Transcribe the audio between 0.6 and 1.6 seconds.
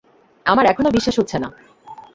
এখনো বিশ্বাস হচ্ছে না।